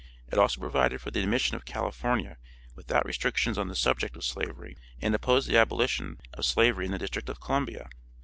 [0.31, 2.37] It also provided for the admission of California
[2.73, 6.97] without restrictions on the subject of slavery, and opposed the abolition of slavery in the
[6.97, 7.87] District of Columbia.